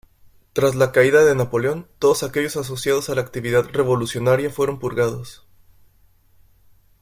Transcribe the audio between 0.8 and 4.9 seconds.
caída de Napoleón, todos aquellos asociados a la actividad revolucionaria fueron